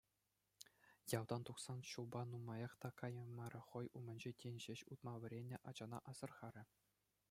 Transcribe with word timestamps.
Ялтан 1.17 1.45
тухсан 1.49 1.83
ҫулпа 1.89 2.23
нумаях 2.31 2.73
та 2.85 2.91
каяймарӗ 3.03 3.61
хӑй 3.67 3.87
умӗнче 4.01 4.31
тин 4.45 4.55
ҫеҫ 4.65 4.79
утма 4.95 5.13
вӗреннӗ 5.27 5.57
ачана 5.73 5.99
асӑрхарӗ. 6.13 6.63